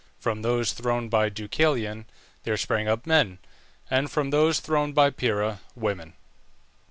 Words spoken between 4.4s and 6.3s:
thrown by Pyrrha, women.